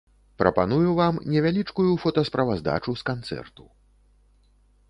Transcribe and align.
Прапаную 0.41 0.93
вам 0.99 1.19
невялічкую 1.33 1.91
фота-справаздачу 2.05 2.97
с 3.01 3.07
канцэрту. 3.11 3.63